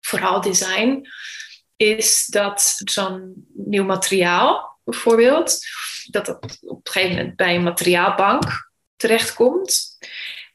[0.00, 1.08] vooral design,
[1.76, 5.58] is dat zo'n nieuw materiaal, bijvoorbeeld,
[6.04, 9.98] dat het op een gegeven moment bij een materiaalbank terechtkomt.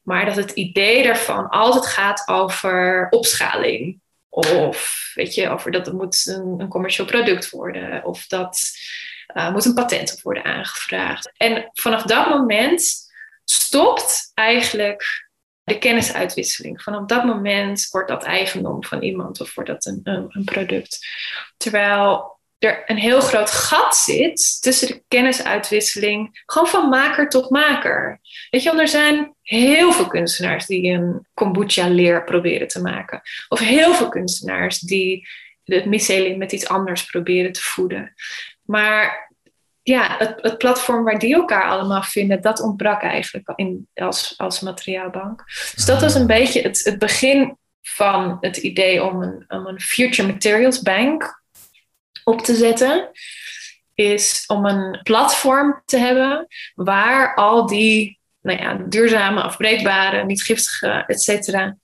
[0.02, 4.00] Maar dat het idee daarvan altijd gaat over opschaling.
[4.30, 8.04] Of weet je, over dat het moet een, een commercieel product worden.
[8.04, 8.72] Of dat
[9.36, 11.32] uh, moet een patent op worden aangevraagd.
[11.38, 13.12] En vanaf dat moment
[13.44, 15.30] stopt eigenlijk
[15.64, 16.82] de kennisuitwisseling.
[16.82, 21.08] Vanaf dat moment wordt dat eigendom van iemand of wordt dat een, een, een product.
[21.58, 28.20] Terwijl er een heel groot gat zit tussen de kennisuitwisseling, gewoon van maker tot maker.
[28.50, 33.22] Weet je, want er zijn heel veel kunstenaars die een kombucha-leer proberen te maken.
[33.48, 35.28] Of heel veel kunstenaars die
[35.64, 38.14] het mycelium met iets anders proberen te voeden.
[38.62, 39.30] Maar
[39.82, 44.60] ja, het, het, platform waar die elkaar allemaal vinden, dat ontbrak eigenlijk in, als, als
[44.60, 45.44] materiaalbank.
[45.76, 49.80] Dus dat was een beetje het, het begin van het idee om een, om een
[49.80, 51.41] Future Materials Bank
[52.24, 53.10] op te zetten,
[53.94, 61.04] is om een platform te hebben waar al die nou ja, duurzame, afbreekbare, niet giftige,
[61.08, 61.78] et cetera,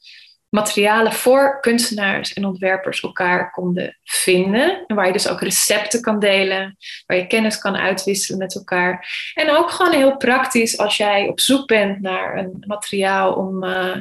[0.49, 4.83] materialen voor kunstenaars en ontwerpers elkaar konden vinden.
[4.87, 9.07] En waar je dus ook recepten kan delen, waar je kennis kan uitwisselen met elkaar.
[9.33, 13.95] En ook gewoon heel praktisch als jij op zoek bent naar een materiaal om, uh,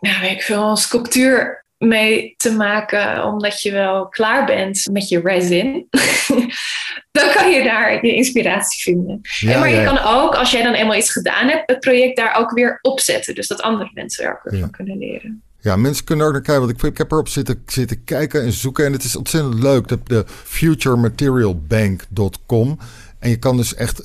[0.00, 5.88] nou, ik veel, sculptuur mee te maken, omdat je wel klaar bent met je resin,
[7.18, 9.20] dan kan je daar je inspiratie vinden.
[9.22, 12.34] Ja, maar je kan ook, als jij dan eenmaal iets gedaan hebt, het project daar
[12.34, 13.34] ook weer opzetten.
[13.34, 15.42] Dus dat andere mensen er ook weer van kunnen leren.
[15.60, 16.66] Ja, mensen kunnen ook naar kijken.
[16.66, 18.84] Want ik, ik heb erop zitten, zitten kijken en zoeken.
[18.84, 19.88] En het is ontzettend leuk.
[19.88, 22.78] De, de futurematerialbank.com.
[23.18, 24.02] En je kan dus echt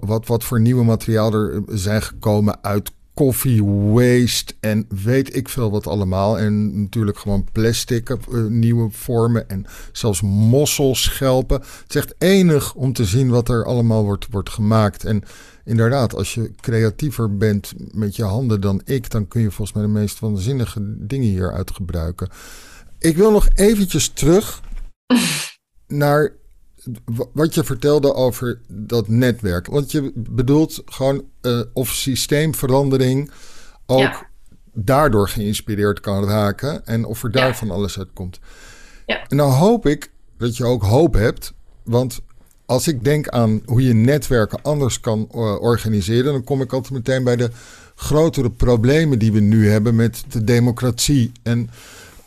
[0.00, 5.70] wat, wat voor nieuwe materiaal er zijn gekomen uit koffie waste en weet ik veel
[5.70, 6.38] wat allemaal.
[6.38, 11.60] En natuurlijk gewoon plastic, uh, nieuwe vormen en zelfs mosselschelpen.
[11.60, 15.04] Het is echt enig om te zien wat er allemaal wordt, wordt gemaakt.
[15.04, 15.22] En
[15.64, 19.86] inderdaad, als je creatiever bent met je handen dan ik, dan kun je volgens mij
[19.86, 22.28] de meest waanzinnige dingen hieruit gebruiken.
[22.98, 24.60] Ik wil nog eventjes terug
[25.86, 26.32] naar
[27.32, 29.66] wat je vertelde over dat netwerk.
[29.66, 33.30] Want je bedoelt gewoon uh, of systeemverandering
[33.86, 34.26] ook
[34.72, 36.86] daardoor geïnspireerd kan raken.
[36.86, 38.40] En of er daar van alles uitkomt.
[39.06, 39.26] Ja.
[39.28, 41.52] En dan hoop ik dat je ook hoop hebt.
[41.82, 42.20] Want
[42.66, 46.92] als ik denk aan hoe je netwerken anders kan uh, organiseren, dan kom ik altijd
[46.92, 47.50] meteen bij de
[47.94, 51.32] grotere problemen die we nu hebben met de democratie.
[51.42, 51.70] En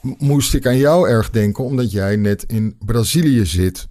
[0.01, 3.87] moest ik aan jou erg denken, omdat jij net in Brazilië zit.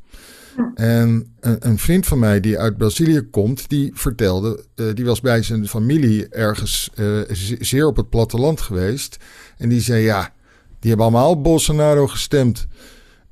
[0.74, 5.20] En een, een, vriend van mij die uit Brazilië komt, die vertelde, uh, die was
[5.20, 7.20] bij zijn familie ergens uh,
[7.60, 9.16] zeer op het platteland geweest.
[9.56, 10.32] En die zei, ja,
[10.80, 12.66] die hebben allemaal Bolsonaro gestemd.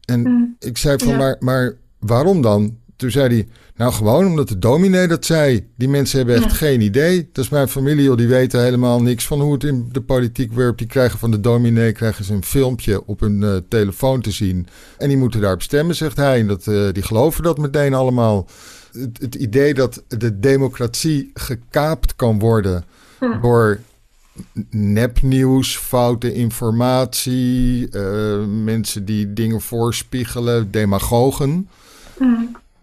[0.04, 0.56] En mm.
[0.58, 2.76] ik zei van, maar, maar waarom dan?
[2.96, 5.68] Toen zei hij, nou, gewoon omdat de dominee dat zei.
[5.76, 7.28] Die mensen hebben echt geen idee.
[7.32, 10.78] Dat is mijn familie, die weten helemaal niks van hoe het in de politiek werkt.
[10.78, 14.66] Die krijgen van de dominee krijgen ze een filmpje op hun uh, telefoon te zien.
[14.98, 16.40] En die moeten daarop stemmen, zegt hij.
[16.40, 18.48] En dat, uh, die geloven dat meteen allemaal.
[18.92, 22.84] Het, het, idee dat de democratie gekaapt kan worden
[23.42, 23.80] door
[24.70, 31.68] nepnieuws, foute informatie, uh, mensen die dingen voorspiegelen, demagogen.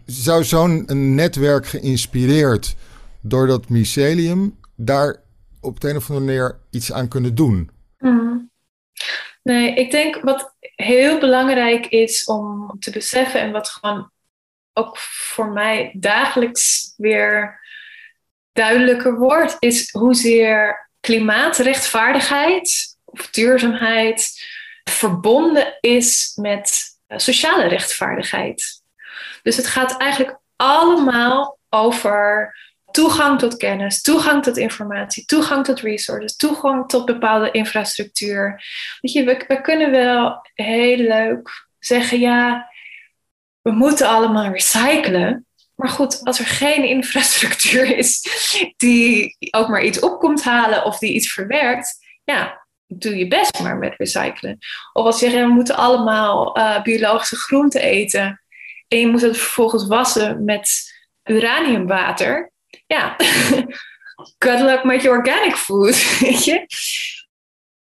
[0.05, 0.85] Zou zo'n
[1.15, 2.75] netwerk geïnspireerd
[3.21, 5.21] door dat mycelium daar
[5.61, 7.69] op de een of andere manier iets aan kunnen doen?
[7.97, 8.51] Mm.
[9.43, 14.11] Nee, ik denk wat heel belangrijk is om te beseffen en wat gewoon
[14.73, 17.59] ook voor mij dagelijks weer
[18.51, 24.31] duidelijker wordt, is hoezeer klimaatrechtvaardigheid of duurzaamheid
[24.83, 28.82] verbonden is met eh, sociale rechtvaardigheid.
[29.43, 32.55] Dus het gaat eigenlijk allemaal over
[32.91, 38.63] toegang tot kennis, toegang tot informatie, toegang tot resources, toegang tot bepaalde infrastructuur.
[39.01, 42.71] Weet je, we, we kunnen wel heel leuk zeggen, ja,
[43.61, 45.45] we moeten allemaal recyclen.
[45.75, 48.21] Maar goed, als er geen infrastructuur is
[48.77, 53.61] die ook maar iets op komt halen of die iets verwerkt, ja, doe je best
[53.61, 54.57] maar met recyclen.
[54.93, 58.42] Of als je zegt, we moeten allemaal uh, biologische groenten eten
[58.87, 60.93] en je moet het vervolgens wassen met
[61.23, 62.51] uraniumwater,
[62.87, 63.15] ja,
[64.45, 66.65] good luck met je organic food, weet je.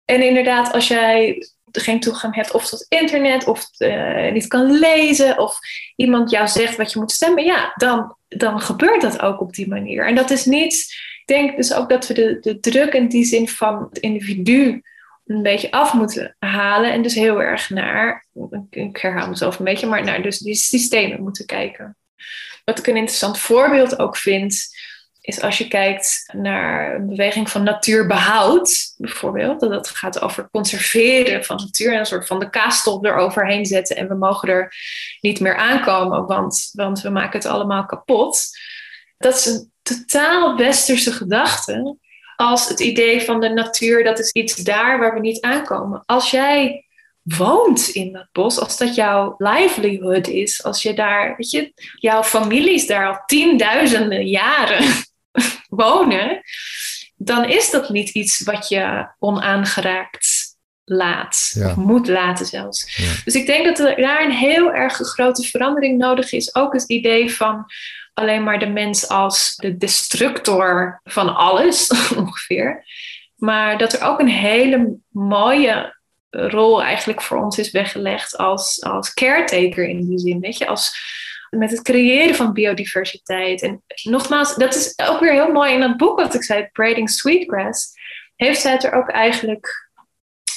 [0.05, 5.39] En inderdaad, als jij geen toegang hebt of tot internet of uh, niet kan lezen
[5.39, 5.59] of
[5.97, 9.69] iemand jou zegt wat je moet stemmen, ja, dan, dan gebeurt dat ook op die
[9.69, 10.07] manier.
[10.07, 10.75] En dat is niet,
[11.21, 14.83] ik denk dus ook dat we de, de druk in die zin van het individu
[15.29, 18.27] een beetje af moeten halen en dus heel erg naar,
[18.71, 21.97] ik herhaal mezelf een beetje, maar naar dus die systemen moeten kijken.
[22.65, 24.67] Wat ik een interessant voorbeeld ook vind,
[25.21, 31.57] is als je kijkt naar een beweging van natuurbehoud, bijvoorbeeld, dat gaat over conserveren van
[31.57, 34.75] natuur en een soort van de kaastop eroverheen zetten en we mogen er
[35.21, 38.47] niet meer aankomen, want, want we maken het allemaal kapot.
[39.19, 41.97] Dat is een totaal westerse gedachte
[42.41, 46.03] als het idee van de natuur, dat is iets daar waar we niet aankomen.
[46.07, 46.87] Als jij
[47.23, 52.23] woont in dat bos, als dat jouw livelihood is, als je daar, weet je, jouw
[52.23, 54.85] families daar al tienduizenden jaren
[55.85, 56.41] wonen,
[57.17, 62.97] dan is dat niet iets wat je onaangeraakt laat, of moet laten zelfs.
[63.25, 66.55] Dus ik denk dat er daar een heel erg grote verandering nodig is.
[66.55, 67.67] Ook het idee van
[68.19, 72.85] alleen maar de mens als de destructor van alles, ongeveer.
[73.37, 75.97] Maar dat er ook een hele mooie
[76.31, 80.41] rol eigenlijk voor ons is weggelegd als, als caretaker in die zin.
[80.41, 80.97] Weet je, als,
[81.51, 83.63] met het creëren van biodiversiteit.
[83.63, 87.11] En nogmaals, dat is ook weer heel mooi in dat boek wat ik zei, Braiding
[87.11, 87.97] Sweetgrass.
[88.37, 89.91] Heeft zij het er ook eigenlijk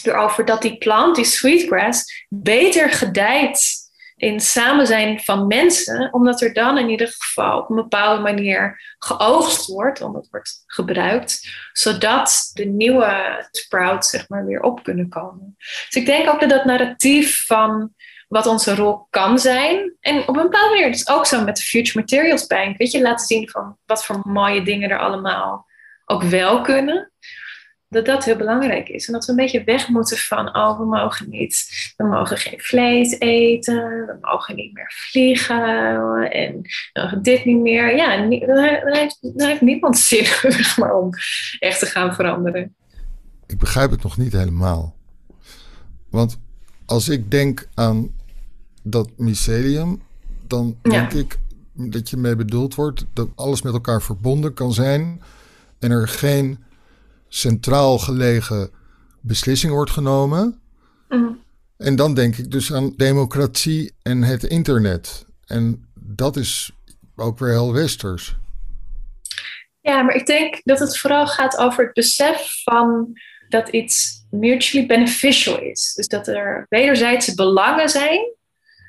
[0.03, 3.80] erover dat die plant, die sweetgrass, beter gedijt
[4.21, 8.81] in samen zijn van mensen, omdat er dan in ieder geval op een bepaalde manier
[8.97, 15.09] geoogst wordt, omdat het wordt gebruikt, zodat de nieuwe sprouts zeg maar weer op kunnen
[15.09, 15.55] komen.
[15.57, 17.93] Dus ik denk ook dat dat narratief van
[18.27, 21.63] wat onze rol kan zijn, en op een bepaalde manier, dus ook zo met de
[21.63, 25.65] Future Materials Bank, weet je, laten zien van wat voor mooie dingen er allemaal
[26.05, 27.11] ook wel kunnen
[27.91, 29.07] dat dat heel belangrijk is.
[29.07, 32.59] En dat we een beetje weg moeten van, oh, we mogen niet, we mogen geen
[32.59, 37.95] vlees eten, we mogen niet meer vliegen en we mogen dit niet meer.
[37.95, 40.25] Ja, dan heeft, heeft niemand zin
[40.77, 41.09] maar, om
[41.59, 42.75] echt te gaan veranderen.
[43.47, 44.95] Ik begrijp het nog niet helemaal.
[46.09, 46.39] Want
[46.85, 48.11] als ik denk aan
[48.83, 50.01] dat mycelium,
[50.47, 51.39] dan denk ik
[51.73, 55.21] dat je mee bedoeld wordt dat alles met elkaar verbonden kan zijn
[55.79, 56.59] en er geen
[57.33, 58.71] centraal gelegen
[59.21, 60.61] beslissing wordt genomen.
[61.09, 61.31] Mhm.
[61.77, 65.25] En dan denk ik dus aan democratie en het internet.
[65.45, 66.71] En dat is
[67.15, 68.35] ook weer heel westers.
[69.81, 73.13] Ja, maar ik denk dat het vooral gaat over het besef van
[73.49, 75.93] dat iets mutually beneficial is.
[75.93, 78.35] Dus dat er wederzijdse belangen zijn.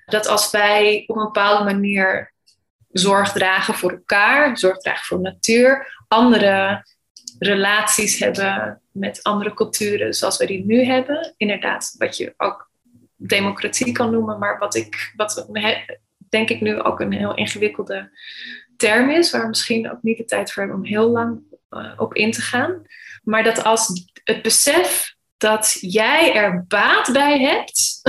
[0.04, 2.32] Dat als wij op een bepaalde manier
[2.88, 6.84] zorg dragen voor elkaar, zorg dragen voor de natuur, andere
[7.44, 11.34] relaties hebben met andere culturen zoals we die nu hebben.
[11.36, 12.70] Inderdaad, wat je ook
[13.16, 15.46] democratie kan noemen, maar wat ik, wat
[16.28, 18.10] denk ik nu ook een heel ingewikkelde
[18.76, 21.92] term is, waar we misschien ook niet de tijd voor hebben om heel lang uh,
[21.96, 22.82] op in te gaan.
[23.22, 28.00] Maar dat als het besef dat jij er baat bij hebt,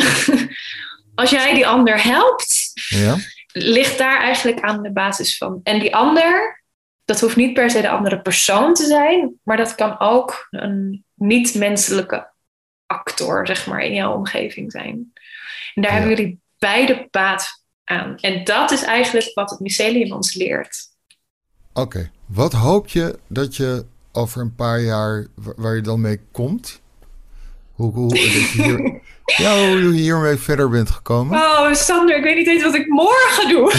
[1.15, 3.15] als jij die ander helpt, ja.
[3.51, 5.59] ligt daar eigenlijk aan de basis van.
[5.63, 6.62] En die ander,
[7.05, 11.05] dat hoeft niet per se de andere persoon te zijn, maar dat kan ook een
[11.13, 12.31] niet-menselijke
[12.85, 15.11] actor, zeg maar, in jouw omgeving zijn.
[15.73, 18.17] En daar hebben jullie beide baat aan.
[18.17, 20.91] En dat is eigenlijk wat het mycelium ons leert.
[21.73, 26.81] Oké, wat hoop je dat je over een paar jaar, waar je dan mee komt?
[27.83, 29.01] Hoe, hoe, hier,
[29.43, 31.39] ja, hoe je hiermee verder bent gekomen?
[31.39, 33.73] Oh, Sander, ik weet niet eens wat ik morgen doe.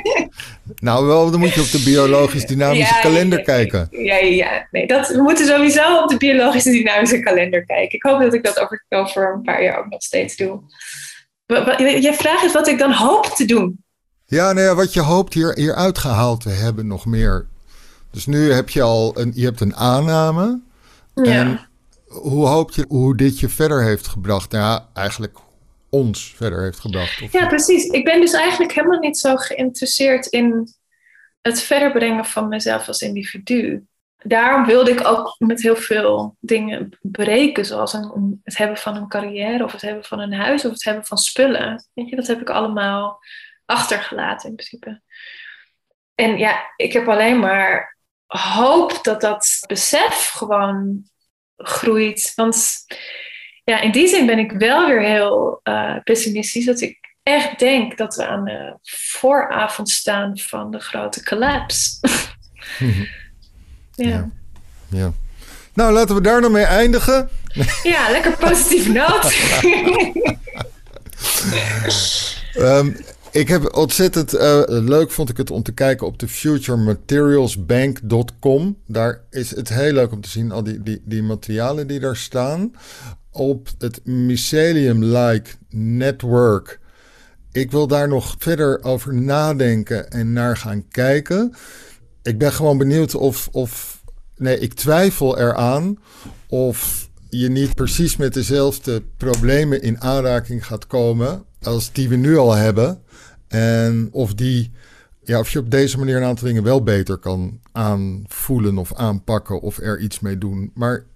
[0.88, 3.88] nou, wel, dan moet je op de biologisch dynamische kalender kijken.
[3.90, 7.98] Ja, ja, nee, dat, we moeten sowieso op de biologische dynamische kalender kijken.
[7.98, 10.60] Ik hoop dat ik dat over, over een paar jaar ook nog steeds doe.
[12.00, 13.84] Je vraag is wat ik dan hoop te doen.
[14.26, 17.46] Ja, nou ja, wat je hoopt hier, hier uitgehaald te hebben nog meer.
[18.10, 20.60] Dus nu heb je al een, je hebt een aanname.
[21.14, 21.22] Ja.
[21.24, 21.69] En
[22.10, 24.50] hoe hoop je hoe dit je verder heeft gebracht?
[24.50, 25.38] Nou ja, eigenlijk
[25.90, 27.22] ons verder heeft gebracht.
[27.22, 27.84] Of Ja, precies.
[27.84, 30.74] Ik ben dus eigenlijk helemaal niet zo geïnteresseerd in
[31.40, 33.84] het verder brengen van mezelf als individu.
[34.16, 39.08] Daarom wilde ik ook met heel veel dingen breken, zoals een, het hebben van een
[39.08, 41.84] carrière, of het hebben van een huis, of het hebben van spullen.
[41.94, 43.18] Weet je, dat heb ik allemaal
[43.64, 45.02] achtergelaten in principe.
[46.14, 47.96] En ja, ik heb alleen maar
[48.26, 51.09] hoop dat dat besef gewoon
[51.62, 52.32] groeit.
[52.34, 52.84] Want
[53.64, 56.64] ja, in die zin ben ik wel weer heel uh, pessimistisch.
[56.64, 61.98] Dat ik echt denk dat we aan de vooravond staan van de grote collapse.
[62.80, 64.06] ja.
[64.06, 64.30] ja.
[64.88, 65.12] ja.
[65.74, 67.30] Nou, laten we daar dan mee eindigen.
[67.82, 69.36] Ja, lekker positief noot.
[72.56, 72.96] um,
[73.32, 78.76] ik heb ontzettend uh, leuk vond ik het om te kijken op de futurematerialsbank.com.
[78.86, 82.16] Daar is het heel leuk om te zien al die, die, die materialen die daar
[82.16, 82.72] staan.
[83.30, 86.80] Op het Mycelium-like network.
[87.52, 91.54] Ik wil daar nog verder over nadenken en naar gaan kijken.
[92.22, 94.02] Ik ben gewoon benieuwd of, of
[94.36, 95.98] nee, ik twijfel eraan
[96.48, 102.36] of je niet precies met dezelfde problemen in aanraking gaat komen als die we nu
[102.36, 103.02] al hebben.
[103.50, 104.70] En of, die,
[105.22, 109.60] ja, of je op deze manier een aantal dingen wel beter kan aanvoelen of aanpakken
[109.60, 110.70] of er iets mee doen.
[110.74, 111.06] Maar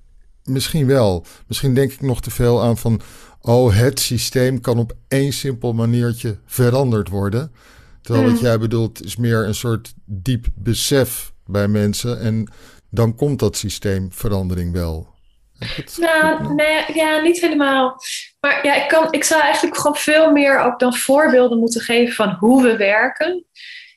[0.45, 1.27] misschien wel.
[1.47, 3.01] Misschien denk ik nog te veel aan van,
[3.41, 7.53] oh, het systeem kan op één simpel maniertje veranderd worden.
[8.01, 12.21] Terwijl wat jij bedoelt is meer een soort diep besef bij mensen.
[12.21, 12.49] En
[12.91, 15.14] dan komt dat systeemverandering wel.
[15.97, 17.97] Nou, nee, ja, niet helemaal.
[18.41, 22.15] Maar ja, ik, kan, ik zou eigenlijk gewoon veel meer ook dan voorbeelden moeten geven
[22.15, 23.45] van hoe we werken.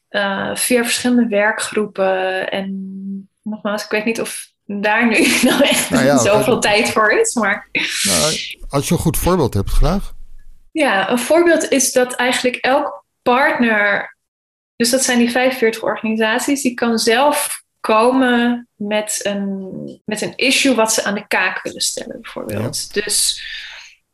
[0.10, 2.50] Uh, via verschillende werkgroepen.
[2.50, 7.12] En nogmaals, ik weet niet of daar nu nou echt nou ja, zoveel tijd voor
[7.12, 7.34] is.
[7.34, 7.70] Maar...
[8.04, 8.36] Nou,
[8.70, 10.14] als je een goed voorbeeld hebt, graag.
[10.72, 14.18] Ja, een voorbeeld is dat eigenlijk elk partner,
[14.76, 20.76] dus dat zijn die 45 organisaties, die kan zelf komen met een, met een issue
[20.76, 22.94] wat ze aan de kaak willen stellen, bijvoorbeeld.
[22.94, 23.44] Dus,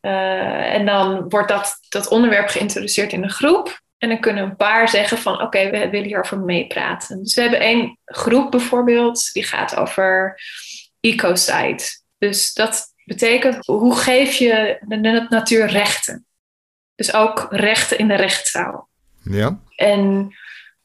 [0.01, 3.81] uh, en dan wordt dat, dat onderwerp geïntroduceerd in een groep.
[3.97, 7.23] En dan kunnen een paar zeggen van oké, we willen hierover meepraten.
[7.23, 10.41] Dus we hebben één groep bijvoorbeeld, die gaat over
[10.99, 11.83] ecocide.
[12.17, 16.25] Dus dat betekent, hoe geef je de natuur rechten?
[16.95, 18.89] Dus ook rechten in de rechtszaal.
[19.23, 19.59] Ja.
[19.75, 20.35] En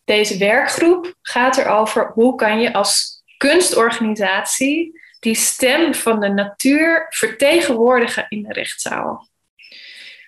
[0.09, 8.27] deze werkgroep gaat erover hoe kan je als kunstorganisatie die stem van de natuur vertegenwoordigen
[8.29, 9.29] in de rechtszaal.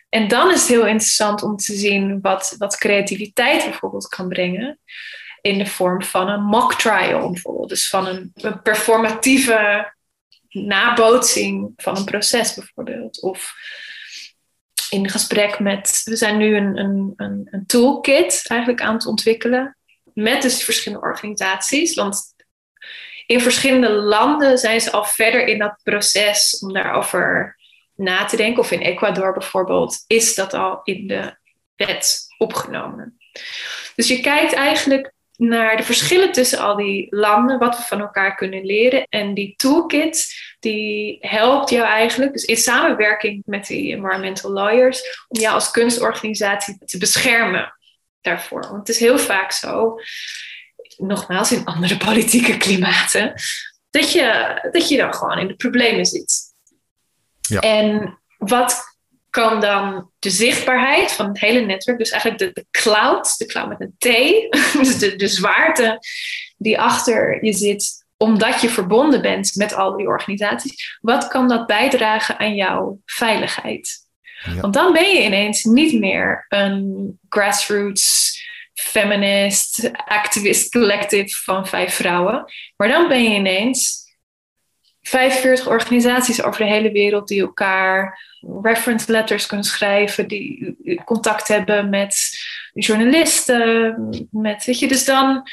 [0.08, 4.78] En dan is het heel interessant om te zien wat, wat creativiteit bijvoorbeeld kan brengen.
[5.40, 7.68] In de vorm van een mock trial bijvoorbeeld.
[7.68, 9.92] Dus van een, een performatieve
[10.48, 13.22] nabootsing van een proces bijvoorbeeld.
[13.22, 13.54] Of
[14.90, 19.76] in gesprek met, we zijn nu een, een, een, een toolkit eigenlijk aan het ontwikkelen.
[20.14, 21.94] Met dus verschillende organisaties.
[21.94, 22.34] Want
[23.26, 27.56] in verschillende landen zijn ze al verder in dat proces om daarover
[27.94, 28.62] na te denken.
[28.62, 31.36] Of in Ecuador bijvoorbeeld is dat al in de
[31.76, 33.18] wet opgenomen.
[33.94, 38.34] Dus je kijkt eigenlijk naar de verschillen tussen al die landen, wat we van elkaar
[38.34, 39.06] kunnen leren.
[39.08, 45.40] En die toolkit, die helpt jou eigenlijk, dus in samenwerking met die environmental lawyers, om
[45.40, 47.74] jou als kunstorganisatie te beschermen
[48.20, 48.60] daarvoor.
[48.60, 49.94] Want het is heel vaak zo,
[50.96, 53.34] nogmaals in andere politieke klimaten,
[53.90, 56.54] dat je, dat je dan gewoon in de problemen zit.
[57.40, 57.60] Ja.
[57.60, 58.89] En wat
[59.30, 63.68] kan dan de zichtbaarheid van het hele netwerk, dus eigenlijk de, de cloud, de cloud
[63.68, 64.04] met een T,
[64.82, 65.98] dus de, de zwaarte
[66.56, 71.66] die achter je zit, omdat je verbonden bent met al die organisaties, wat kan dat
[71.66, 74.08] bijdragen aan jouw veiligheid?
[74.44, 74.60] Ja.
[74.60, 78.38] Want dan ben je ineens niet meer een grassroots
[78.74, 82.44] feminist, activist collective van vijf vrouwen,
[82.76, 84.00] maar dan ben je ineens
[85.02, 88.28] 45 organisaties over de hele wereld die elkaar
[88.62, 92.38] reference letters kunnen schrijven, die contact hebben met
[92.72, 95.48] journalisten, met, weet je, dus dan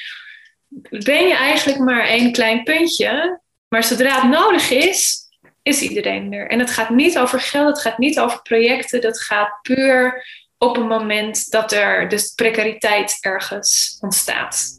[0.89, 5.25] ben je eigenlijk maar één klein puntje, maar zodra het nodig is,
[5.61, 6.49] is iedereen er.
[6.49, 10.25] En het gaat niet over geld, het gaat niet over projecten, dat gaat puur
[10.57, 14.76] op een moment dat er dus precariteit ergens ontstaat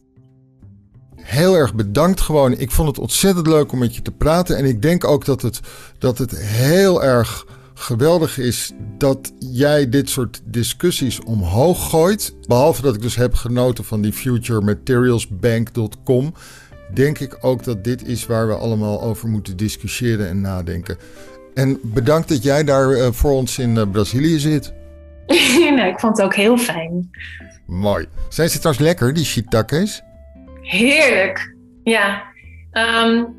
[1.29, 2.59] heel erg bedankt gewoon.
[2.59, 4.57] Ik vond het ontzettend leuk om met je te praten.
[4.57, 5.61] En ik denk ook dat het,
[5.99, 12.35] dat het heel erg geweldig is dat jij dit soort discussies omhoog gooit.
[12.47, 16.35] Behalve dat ik dus heb genoten van die futurematerialsbank.com,
[16.95, 20.97] denk ik ook dat dit is waar we allemaal over moeten discussiëren en nadenken.
[21.55, 24.72] En bedankt dat jij daar eh, voor ons in uh, Brazilië zit.
[25.76, 27.11] nee, ik vond het ook heel fijn.
[27.66, 28.07] Mooi.
[28.29, 30.03] Zijn ze trouwens lekker, die shiitakes?
[30.68, 31.54] Heerlijk.
[31.84, 32.22] Ja.
[32.72, 33.36] Um,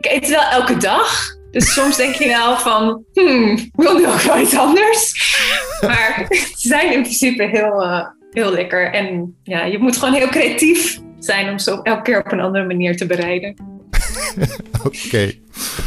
[0.00, 1.32] ik eet wel elke dag.
[1.50, 5.32] Dus soms denk je wel van, hmm, wil nu ook wel iets anders.
[5.80, 8.92] Maar ze zijn in principe heel, uh, heel lekker.
[8.92, 12.64] En ja, je moet gewoon heel creatief zijn om zo elke keer op een andere
[12.64, 13.56] manier te bereiden.
[14.84, 15.40] Oké, okay.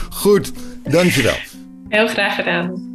[0.09, 0.51] goed.
[0.83, 1.35] Dankjewel.
[1.89, 2.86] Heel graag gedaan.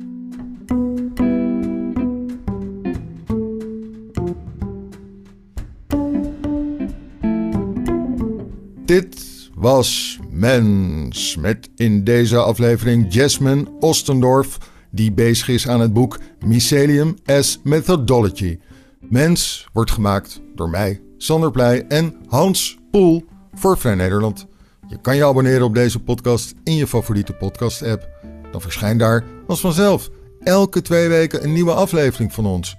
[8.93, 14.59] Dit was Mens met in deze aflevering Jasmine Ostendorf,
[14.90, 18.59] die bezig is aan het boek Mycelium as Methodology.
[19.01, 23.24] Mens wordt gemaakt door mij, Sander Pleij en Hans Poel
[23.55, 24.47] voor Vrij Nederland.
[24.88, 28.09] Je kan je abonneren op deze podcast in je favoriete podcast-app.
[28.51, 30.11] Dan verschijnt daar als vanzelf
[30.43, 32.76] elke twee weken een nieuwe aflevering van ons.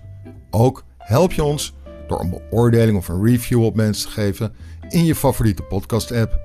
[0.49, 1.73] Ook help je ons
[2.07, 4.53] door een beoordeling of een review op Mens te geven
[4.89, 6.39] in je favoriete podcast-app.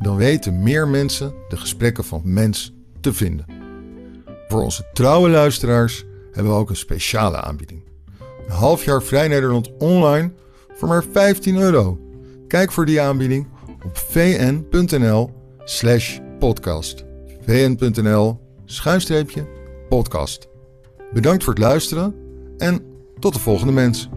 [0.00, 3.46] Dan weten meer mensen de gesprekken van Mens te vinden.
[4.48, 7.82] Voor onze trouwe luisteraars hebben we ook een speciale aanbieding.
[8.46, 10.32] Een half jaar Vrij Nederland online
[10.74, 11.98] voor maar 15 euro.
[12.48, 13.46] Kijk voor die aanbieding
[13.84, 15.30] op vn.nl
[15.64, 17.04] slash podcast.
[17.46, 19.46] vn.nl schuinstreepje
[19.88, 20.48] podcast.
[21.12, 22.14] Bedankt voor het luisteren
[22.58, 22.82] en
[23.18, 24.08] tot de volgende mens.